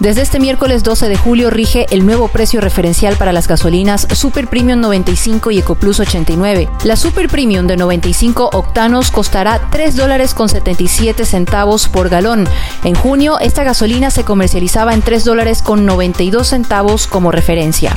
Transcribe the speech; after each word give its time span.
Desde 0.00 0.22
este 0.22 0.40
miércoles 0.40 0.82
12 0.82 1.10
de 1.10 1.16
julio 1.16 1.50
rige 1.50 1.86
el 1.90 2.06
nuevo 2.06 2.28
precio 2.28 2.62
referencial 2.62 3.16
para 3.16 3.34
las 3.34 3.46
gasolinas 3.46 4.08
Super 4.14 4.48
Premium 4.48 4.80
95 4.80 5.50
y 5.50 5.58
EcoPlus 5.58 6.00
89. 6.00 6.70
La 6.84 6.96
Super 6.96 7.28
Premium 7.28 7.66
de 7.66 7.76
95 7.76 8.48
octanos 8.54 9.10
costará 9.10 9.68
3 9.70 9.96
dólares 9.96 10.32
con 10.32 10.48
77 10.48 11.26
centavos 11.26 11.86
por 11.88 12.08
galón. 12.08 12.48
En 12.82 12.94
junio, 12.94 13.38
esta 13.40 13.62
gasolina 13.62 14.10
se 14.10 14.24
comercializaba 14.24 14.94
en 14.94 15.02
3 15.02 15.22
dólares 15.22 15.60
con 15.60 15.84
92 15.84 16.48
centavos 16.48 17.06
como 17.06 17.30
referencia. 17.30 17.94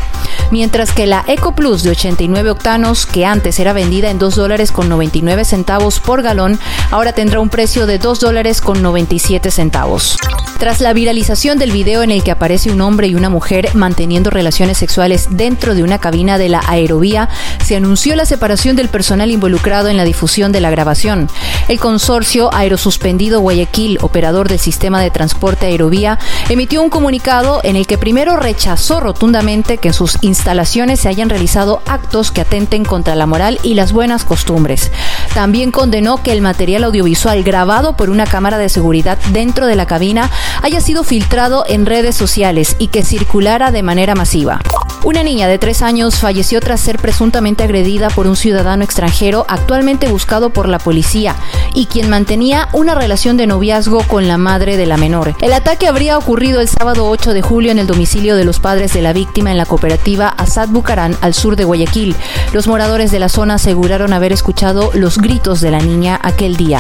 Mientras 0.52 0.92
que 0.92 1.08
la 1.08 1.24
EcoPlus 1.26 1.84
de 1.84 1.92
89 1.92 2.50
octanos, 2.50 3.06
que 3.06 3.26
antes 3.26 3.62
era 3.62 3.72
vendida 3.72 4.12
en 4.12 4.20
2 4.20 4.36
dólares 4.36 4.74
con 4.74 4.90
99 4.90 5.46
centavos 5.46 6.02
por 6.02 6.22
galón, 6.22 6.60
ahora 6.92 7.14
tendrá 7.14 7.40
un 7.40 7.48
precio 7.48 7.86
de 7.88 7.98
2 7.98 8.20
dólares 8.20 8.60
con 8.60 8.82
97 8.82 9.52
centavos. 9.52 10.18
Tras 10.60 10.80
la 10.80 10.94
viralización 10.94 11.60
del 11.60 11.72
video 11.72 12.04
en 12.04 12.12
el 12.12 12.24
que 12.24 12.32
aparece 12.32 12.72
un 12.72 12.80
hombre 12.82 13.08
y 13.08 13.16
una 13.16 13.30
mujer 13.30 13.70
manteniendo 13.74 14.30
relaciones 14.30 14.78
sexuales 14.78 15.28
dentro 15.32 15.76
de 15.76 15.84
una 15.84 16.00
cabina 16.00 16.38
de 16.38 16.48
la 16.48 16.62
aerovía, 16.66 17.28
se 17.64 17.76
anunció 17.76 18.16
la 18.16 18.26
separación 18.26 18.76
del 18.76 18.88
personal 18.88 19.30
involucrado 19.30 19.90
en 19.90 19.98
la 19.98 20.06
difusión 20.06 20.52
de 20.52 20.62
la 20.62 20.70
grabación. 20.70 21.30
El 21.68 21.80
consorcio 21.80 22.54
Aerosuspendido 22.54 23.42
Guayaquil, 23.42 23.98
operador 24.02 24.48
del 24.48 24.60
sistema 24.60 25.02
de 25.02 25.12
transporte 25.12 25.66
aerovía, 25.66 26.18
emitió 26.50 26.82
un 26.82 26.90
comunicado 26.90 27.60
en 27.64 27.76
el 27.76 27.86
que 27.86 27.98
primero 27.98 28.38
rechazó 28.38 29.00
rotundamente 29.00 29.78
que 29.78 29.90
en 29.90 29.94
sus 29.94 30.18
instalaciones 30.22 31.02
se 31.02 31.10
hayan 31.10 31.30
realizado 31.30 31.82
actos 31.86 32.32
que 32.32 32.42
atenten 32.42 32.86
contra 32.86 33.16
la 33.16 33.26
moral 33.26 33.60
y 33.64 33.74
las 33.74 33.92
buenas 33.92 34.24
costumbres. 34.24 34.92
También 35.34 35.72
condenó 35.72 36.22
que 36.22 36.32
el 36.32 36.42
material 36.42 36.84
audiovisual 36.84 37.44
grabado 37.44 37.98
por 37.98 38.10
una 38.10 38.26
cámara 38.26 38.58
de 38.58 38.70
seguridad 38.70 39.18
dentro 39.32 39.66
de 39.66 39.76
la 39.76 39.88
cabina 39.88 40.30
haya 40.62 40.80
sido 40.80 41.04
filtrado 41.04 41.66
en 41.68 41.86
redes 41.86 42.16
sociales 42.16 42.76
y 42.78 42.88
que 42.88 43.04
circulara 43.04 43.72
de 43.72 43.82
manera 43.82 44.14
masiva. 44.14 44.62
Una 45.04 45.22
niña 45.22 45.50
de 45.50 45.60
tres 45.60 45.82
años 45.82 46.16
falleció 46.16 46.62
tras 46.62 46.80
ser 46.80 46.98
presuntamente 46.98 47.66
agredida 47.66 48.10
por 48.10 48.26
un 48.26 48.38
ciudadano 48.38 48.86
extranjero 48.86 49.46
actualmente 49.50 50.08
buscado 50.08 50.52
por 50.52 50.70
la 50.70 50.80
policía 50.80 51.36
y 51.74 51.88
quien 51.88 52.10
mantenía 52.10 52.70
una 52.72 52.96
relación 52.96 53.36
de 53.36 53.46
noviazgo 53.46 54.02
con 54.04 54.30
la 54.30 54.38
madre 54.38 54.78
de 54.78 54.86
la 54.86 54.96
menor. 54.96 55.36
El 55.42 55.52
ataque 55.52 55.88
habría 55.88 56.18
ocurrido 56.18 56.62
el 56.62 56.70
sábado 56.70 57.10
8 57.10 57.34
de 57.34 57.42
julio 57.42 57.72
en 57.74 57.80
el 57.80 57.88
domicilio 57.88 58.38
de 58.38 58.46
los 58.46 58.62
padres 58.62 58.94
de 58.94 59.02
la 59.02 59.12
víctima 59.12 59.52
en 59.52 59.58
la 59.58 59.66
cooperativa 59.66 60.30
Asad 60.30 60.70
Bucarán, 60.70 61.18
al 61.20 61.34
sur 61.34 61.58
de 61.58 61.66
Guayaquil. 61.66 62.16
Los 62.54 62.68
moradores 62.68 63.12
de 63.12 63.20
la 63.20 63.28
zona 63.28 63.56
aseguraron 63.56 64.14
haber 64.14 64.32
escuchado 64.32 64.90
los 64.94 65.18
gritos 65.18 65.60
de 65.60 65.72
la 65.72 65.80
niña 65.80 66.18
aquel 66.24 66.56
día. 66.56 66.80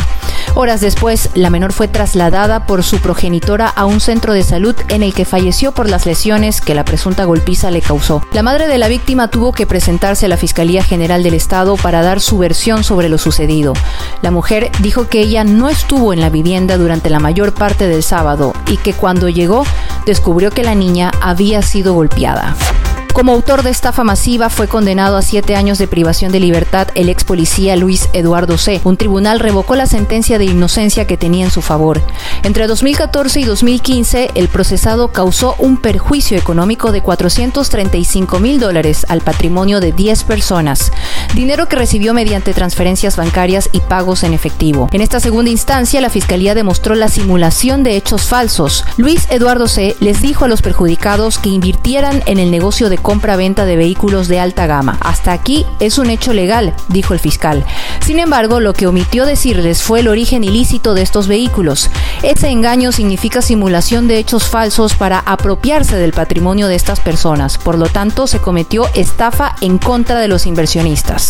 Horas 0.55 0.81
después, 0.81 1.30
la 1.33 1.49
menor 1.49 1.73
fue 1.73 1.88
trasladada 1.88 2.66
por 2.66 2.83
su 2.83 2.99
progenitora 2.99 3.67
a 3.67 3.86
un 3.86 3.99
centro 3.99 4.33
de 4.33 4.44
salud 4.44 4.75
en 4.89 5.03
el 5.03 5.13
que 5.13 5.25
falleció 5.25 5.72
por 5.72 5.89
las 5.89 6.05
lesiones 6.05 6.61
que 6.61 6.75
la 6.75 6.85
presunta 6.85 7.25
golpiza 7.25 7.72
le 7.72 7.81
causó. 7.81 8.22
La 8.33 8.44
madre 8.44 8.67
de 8.67 8.77
la 8.77 8.88
víctima 8.88 9.30
tuvo 9.30 9.52
que 9.52 9.66
presentarse 9.66 10.25
a 10.25 10.30
la 10.30 10.38
Fiscalía 10.38 10.83
General 10.83 11.23
del 11.23 11.33
Estado 11.33 11.75
para 11.77 12.02
dar 12.02 12.19
su 12.19 12.38
versión 12.38 12.83
sobre 12.83 13.09
lo 13.09 13.17
sucedido. 13.17 13.73
La 14.22 14.31
mujer 14.31 14.72
dijo 14.80 15.08
que 15.08 15.19
ella 15.19 15.44
no 15.44 15.69
estuvo 15.69 16.13
en 16.13 16.22
la 16.22 16.30
vivienda 16.30 16.78
durante 16.78 17.09
la 17.09 17.19
mayor 17.19 17.53
parte 17.53 17.88
del 17.88 18.03
sábado 18.03 18.53
y 18.67 18.78
que 18.78 18.94
cuando 18.94 19.30
llegó 19.30 19.66
descubrió 20.05 20.52
que 20.52 20.63
la 20.63 20.75
niña 20.75 21.11
había 21.22 21.61
sido 21.61 21.94
golpeada. 21.94 22.55
Como 23.14 23.31
autor 23.31 23.61
de 23.61 23.69
estafa 23.69 24.03
masiva 24.03 24.50
fue 24.50 24.67
condenado 24.67 25.17
a 25.17 25.22
siete 25.22 25.56
años 25.56 25.78
de 25.78 25.88
privación 25.88 26.31
de 26.31 26.39
libertad 26.39 26.88
el 26.95 27.09
ex 27.09 27.23
policía 27.23 27.75
Luis 27.75 28.09
Eduardo 28.11 28.58
C. 28.58 28.81
Un 28.83 28.97
tribunal 28.97 29.39
revocó 29.39 29.75
la 29.75 29.86
sentencia 29.86 30.39
de 30.39 30.45
inocencia 30.45 31.06
que 31.06 31.16
tenía 31.16 31.45
en 31.45 31.52
su 31.52 31.61
favor. 31.61 32.02
Entre 32.41 32.66
2014 32.66 33.40
y 33.40 33.44
2015, 33.44 34.31
el 34.34 34.47
procesado 34.47 35.12
causó 35.12 35.56
un 35.59 35.78
perjuicio 35.78 36.40
económico 36.40 36.91
de 36.91 37.01
435 37.01 38.40
mil 38.40 38.59
dólares 38.59 39.06
al 39.07 39.22
patrimonio 39.22 39.80
de 39.80 39.91
10 39.91 40.24
personas, 40.24 40.91
dinero 41.33 41.67
que 41.67 41.75
recibió 41.75 42.13
mediante 42.13 42.53
transferencias 42.53 43.17
bancarias 43.17 43.69
y 43.71 43.79
pagos 43.79 44.23
en 44.23 44.33
efectivo. 44.33 44.89
En 44.91 45.01
esta 45.01 45.19
segunda 45.19 45.51
instancia, 45.51 46.01
la 46.01 46.09
Fiscalía 46.09 46.55
demostró 46.55 46.95
la 46.95 47.07
simulación 47.07 47.83
de 47.83 47.95
hechos 47.95 48.23
falsos. 48.23 48.85
Luis 48.97 49.27
Eduardo 49.29 49.67
C. 49.67 49.95
les 49.99 50.21
dijo 50.21 50.45
a 50.45 50.47
los 50.47 50.61
perjudicados 50.61 51.39
que 51.39 51.49
invirtieran 51.49 52.23
en 52.25 52.39
el 52.39 52.51
negocio 52.51 52.89
de 52.89 52.97
compra-venta 52.97 53.66
de 53.66 53.75
vehículos 53.75 54.27
de 54.27 54.39
alta 54.39 54.67
gama. 54.67 54.97
Hasta 55.01 55.31
aquí 55.31 55.66
es 55.79 55.97
un 55.97 56.09
hecho 56.09 56.33
legal, 56.33 56.73
dijo 56.89 57.13
el 57.13 57.19
fiscal. 57.19 57.65
Sin 58.01 58.19
embargo, 58.19 58.59
lo 58.59 58.73
que 58.73 58.88
omitió 58.88 59.25
decirles 59.25 59.81
fue 59.81 60.01
el 60.01 60.07
origen 60.07 60.44
ilícito 60.44 60.94
de 60.94 61.01
estos 61.01 61.27
vehículos. 61.27 61.89
Ese 62.21 62.50
engaño 62.50 62.91
significa 62.91 63.41
simulación 63.41 64.07
de 64.07 64.17
hechos 64.17 64.44
falsos 64.47 64.94
para 64.95 65.19
apropiarse 65.19 65.95
del 65.95 66.13
patrimonio 66.13 66.67
de 66.67 66.75
estas 66.75 67.00
personas. 67.00 67.57
Por 67.57 67.77
lo 67.77 67.88
tanto, 67.88 68.27
se 68.27 68.39
cometió 68.39 68.88
estafa 68.94 69.55
en 69.61 69.77
contra 69.77 70.19
de 70.19 70.27
los 70.27 70.45
inversionistas. 70.45 71.22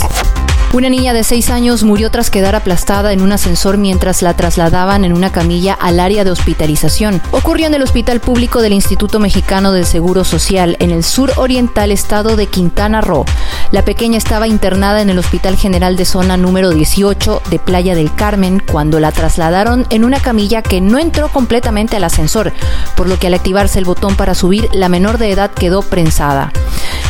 Una 0.74 0.90
niña 0.90 1.14
de 1.14 1.24
6 1.24 1.52
años 1.52 1.84
murió 1.84 2.10
tras 2.10 2.32
quedar 2.32 2.56
aplastada 2.56 3.14
en 3.14 3.22
un 3.22 3.32
ascensor 3.32 3.78
mientras 3.78 4.24
la 4.24 4.34
trasladaban 4.34 5.06
en 5.06 5.14
una 5.14 5.32
camilla 5.32 5.76
al 5.76 6.00
área 6.00 6.24
de 6.24 6.32
hospitalización. 6.32 7.22
Ocurrió 7.30 7.68
en 7.68 7.76
el 7.76 7.84
Hospital 7.84 8.20
Público 8.20 8.60
del 8.60 8.74
Instituto 8.74 9.20
Mexicano 9.20 9.72
del 9.72 9.86
Seguro 9.86 10.24
Social 10.24 10.76
en 10.80 10.90
el 10.90 11.04
sur 11.04 11.32
oriental 11.36 11.92
estado 11.92 12.36
de 12.36 12.48
Quintana 12.48 13.02
Roo. 13.02 13.24
La 13.72 13.86
pequeña 13.86 14.18
estaba 14.18 14.48
internada 14.48 15.04
en 15.04 15.12
el 15.12 15.20
Hospital 15.20 15.58
General 15.58 15.96
de 15.96 16.06
Zona 16.06 16.38
número 16.38 16.72
18 16.72 17.44
de 17.52 17.60
Playa 17.60 17.94
del 17.94 18.12
Carmen 18.16 18.60
cuando 18.60 19.00
la 19.00 19.12
trasladaron 19.12 19.86
en 19.92 20.04
una 20.04 20.20
camilla 20.20 20.64
que 20.64 20.82
no 20.82 20.98
entró 20.98 21.30
completamente 21.30 21.98
al 21.98 22.04
ascensor, 22.04 22.52
por 22.96 23.08
lo 23.08 23.20
que 23.20 23.28
al 23.28 23.36
activarse 23.36 23.78
el 23.78 23.86
botón 23.86 24.16
para 24.16 24.34
subir, 24.34 24.70
la 24.74 24.90
menor 24.90 25.20
de 25.20 25.30
edad 25.30 25.52
quedó 25.52 25.84
prensada. 25.84 26.52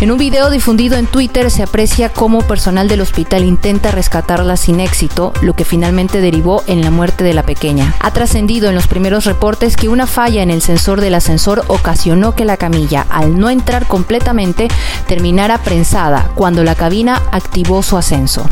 En 0.02 0.12
un 0.12 0.18
video 0.18 0.50
difundido 0.50 0.98
en 0.98 1.06
Twitter 1.06 1.50
se 1.50 1.64
aprecia 1.64 2.10
cómo 2.10 2.42
personal 2.42 2.88
del 2.88 3.02
hospital 3.02 3.46
intenta 3.46 3.92
rescatarla 3.92 4.58
sin 4.58 4.80
éxito, 4.80 5.32
lo 5.42 5.54
que 5.56 5.64
finalmente 5.64 6.20
derivó 6.20 6.64
en 6.68 6.82
la 6.82 6.92
muerte 6.92 7.24
de 7.24 7.34
la 7.34 7.44
pequeña. 7.44 7.96
Ha 8.02 8.12
trascendido 8.12 8.70
en 8.70 8.76
los 8.76 8.88
primeros 8.88 9.26
reportes 9.26 9.78
que 9.78 9.88
una 9.90 10.08
falla 10.08 10.42
en 10.44 10.52
el 10.52 10.62
sensor 10.62 11.00
del 11.00 11.16
ascensor 11.16 11.64
ocasionó 11.68 12.36
que 12.36 12.44
la 12.44 12.58
camilla, 12.58 13.06
al 13.10 13.40
no 13.40 13.50
entrar 13.50 13.88
completamente, 13.88 14.68
terminara 15.08 15.58
prensada 15.60 16.30
cuando 16.36 16.64
la 16.64 16.76
cabina 16.76 17.22
activó 17.32 17.82
su 17.82 17.96
ascenso. 17.96 18.46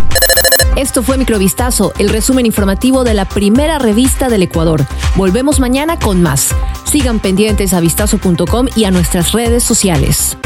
Esto 0.78 1.04
fue 1.04 1.18
Microvistazo, 1.18 1.92
el 1.98 2.10
resumen 2.10 2.46
informativo 2.46 3.04
de 3.04 3.14
la 3.14 3.26
primera 3.26 3.78
revista 3.78 4.30
del 4.30 4.44
Ecuador. 4.44 4.86
Volvemos 5.16 5.60
mañana 5.60 6.00
con 6.00 6.22
más. 6.22 6.56
Sigan 6.86 7.20
pendientes 7.20 7.74
a 7.74 7.82
vistazo.com 7.82 8.68
y 8.76 8.86
a 8.86 8.92
nuestras 8.92 9.34
redes 9.34 9.64
sociales. 9.64 10.38